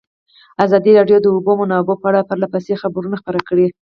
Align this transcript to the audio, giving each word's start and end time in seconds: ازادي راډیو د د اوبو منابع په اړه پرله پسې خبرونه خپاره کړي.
ازادي 0.65 0.91
راډیو 0.97 1.19
د 1.21 1.23
د 1.23 1.27
اوبو 1.35 1.51
منابع 1.61 1.95
په 1.99 2.07
اړه 2.09 2.27
پرله 2.29 2.47
پسې 2.53 2.73
خبرونه 2.81 3.15
خپاره 3.21 3.39
کړي. 3.49 3.67